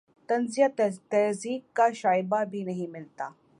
[0.29, 0.67] طنز یا
[0.77, 3.29] تضحیک کا شائبہ بھی نہیں ملتا